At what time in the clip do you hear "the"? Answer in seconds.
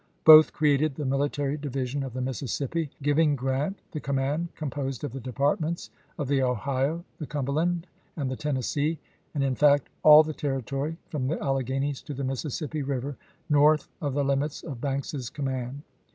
0.95-1.03, 2.13-2.21, 3.91-3.99, 5.13-5.19, 6.27-6.41, 7.19-7.27, 8.27-8.35, 10.23-10.33, 11.27-11.39, 12.15-12.23, 14.15-14.25